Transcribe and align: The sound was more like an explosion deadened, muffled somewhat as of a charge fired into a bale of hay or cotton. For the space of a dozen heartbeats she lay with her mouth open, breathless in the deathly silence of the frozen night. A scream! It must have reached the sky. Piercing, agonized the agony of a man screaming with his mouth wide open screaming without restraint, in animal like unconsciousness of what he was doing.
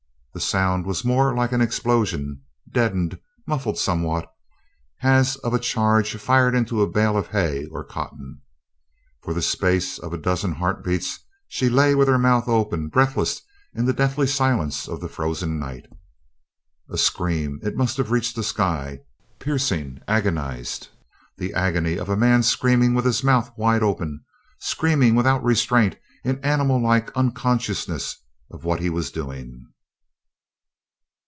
The 0.33 0.39
sound 0.39 0.85
was 0.85 1.03
more 1.03 1.35
like 1.35 1.51
an 1.51 1.59
explosion 1.59 2.41
deadened, 2.71 3.19
muffled 3.45 3.77
somewhat 3.77 4.31
as 5.01 5.35
of 5.35 5.53
a 5.53 5.59
charge 5.59 6.15
fired 6.15 6.55
into 6.55 6.81
a 6.81 6.87
bale 6.89 7.17
of 7.17 7.27
hay 7.27 7.65
or 7.65 7.83
cotton. 7.83 8.39
For 9.21 9.33
the 9.33 9.41
space 9.41 9.99
of 9.99 10.13
a 10.13 10.17
dozen 10.17 10.53
heartbeats 10.53 11.19
she 11.49 11.67
lay 11.67 11.95
with 11.95 12.07
her 12.07 12.17
mouth 12.17 12.47
open, 12.47 12.87
breathless 12.87 13.41
in 13.73 13.83
the 13.83 13.91
deathly 13.91 14.25
silence 14.25 14.87
of 14.87 15.01
the 15.01 15.09
frozen 15.09 15.59
night. 15.59 15.87
A 16.89 16.97
scream! 16.97 17.59
It 17.61 17.75
must 17.75 17.97
have 17.97 18.09
reached 18.09 18.37
the 18.37 18.41
sky. 18.43 19.01
Piercing, 19.37 19.99
agonized 20.07 20.87
the 21.37 21.53
agony 21.53 21.97
of 21.99 22.07
a 22.07 22.15
man 22.15 22.41
screaming 22.43 22.93
with 22.93 23.03
his 23.03 23.21
mouth 23.21 23.51
wide 23.57 23.83
open 23.83 24.23
screaming 24.59 25.13
without 25.13 25.43
restraint, 25.43 25.97
in 26.23 26.39
animal 26.39 26.81
like 26.81 27.11
unconsciousness 27.17 28.15
of 28.49 28.63
what 28.63 28.79
he 28.79 28.89
was 28.89 29.11
doing. 29.11 29.65